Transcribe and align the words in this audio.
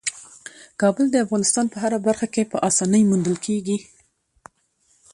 کابل 0.81 1.05
د 1.11 1.15
افغانستان 1.25 1.65
په 1.69 1.77
هره 1.83 1.99
برخه 2.07 2.27
کې 2.33 2.49
په 2.51 2.57
اسانۍ 2.69 3.01
موندل 3.09 3.35
کېږي. 3.45 3.77